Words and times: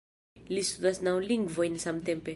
Li 0.53 0.63
studas 0.69 1.03
naŭ 1.09 1.15
lingvojn 1.29 1.81
samtempe 1.89 2.29